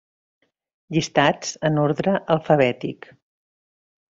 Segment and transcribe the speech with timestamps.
[0.95, 3.11] Llistats en ordre alfabètic.